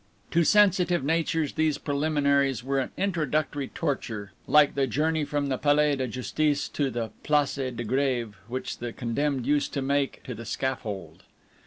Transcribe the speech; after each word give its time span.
To 0.31 0.43
sensitive 0.43 1.03
natures 1.03 1.53
these 1.53 1.77
preliminaries 1.77 2.63
were 2.63 2.79
an 2.79 2.89
introductory 2.97 3.67
torture, 3.67 4.31
like 4.47 4.73
the 4.73 4.87
journey 4.87 5.23
from 5.25 5.49
the 5.49 5.59
Palais 5.59 5.95
de 5.97 6.07
Justice 6.07 6.67
to 6.69 6.89
the 6.89 7.09
Place 7.21 7.53
de 7.53 7.83
Greve 7.83 8.35
which 8.47 8.79
the 8.79 8.93
condemned 8.93 9.45
used 9.45 9.73
to 9.75 9.81
make 9.83 10.23
to 10.23 10.33
the 10.33 10.43
scaffold. 10.45 11.21